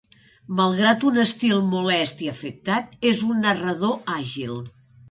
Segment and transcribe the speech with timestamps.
[0.59, 4.63] Malgrat un estil molest i afectat, és un narrador àgil.